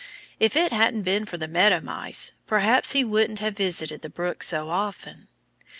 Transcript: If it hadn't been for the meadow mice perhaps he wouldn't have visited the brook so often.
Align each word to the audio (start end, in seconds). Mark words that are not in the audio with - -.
If 0.39 0.55
it 0.55 0.71
hadn't 0.71 1.03
been 1.03 1.25
for 1.25 1.37
the 1.37 1.47
meadow 1.47 1.79
mice 1.79 2.31
perhaps 2.47 2.93
he 2.93 3.03
wouldn't 3.03 3.37
have 3.37 3.55
visited 3.55 4.01
the 4.01 4.09
brook 4.09 4.41
so 4.41 4.67
often. 4.71 5.27